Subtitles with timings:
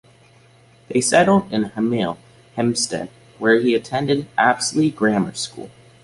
[0.89, 2.17] They settled in Hemel
[2.55, 5.69] Hempstead where he attended Apsley Grammar School.